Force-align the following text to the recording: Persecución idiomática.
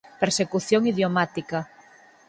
Persecución 0.23 0.81
idiomática. 0.93 1.59